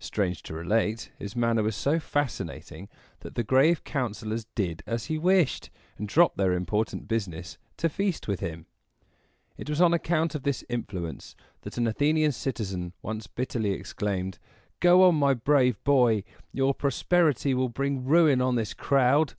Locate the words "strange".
0.00-0.42